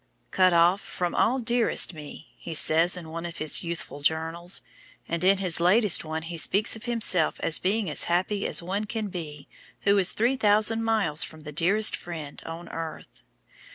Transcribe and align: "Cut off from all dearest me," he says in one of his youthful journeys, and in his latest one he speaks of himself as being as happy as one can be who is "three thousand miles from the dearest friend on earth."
"Cut 0.31 0.51
off 0.51 0.81
from 0.81 1.13
all 1.13 1.37
dearest 1.37 1.93
me," 1.93 2.31
he 2.35 2.55
says 2.55 2.97
in 2.97 3.09
one 3.09 3.23
of 3.23 3.37
his 3.37 3.61
youthful 3.61 4.01
journeys, 4.01 4.63
and 5.07 5.23
in 5.23 5.37
his 5.37 5.59
latest 5.59 6.03
one 6.03 6.23
he 6.23 6.37
speaks 6.37 6.75
of 6.75 6.85
himself 6.85 7.39
as 7.41 7.59
being 7.59 7.87
as 7.87 8.05
happy 8.05 8.47
as 8.47 8.63
one 8.63 8.85
can 8.85 9.09
be 9.09 9.47
who 9.81 9.95
is 9.99 10.13
"three 10.13 10.37
thousand 10.37 10.83
miles 10.83 11.23
from 11.23 11.41
the 11.41 11.51
dearest 11.51 11.95
friend 11.95 12.41
on 12.47 12.67
earth." 12.69 13.21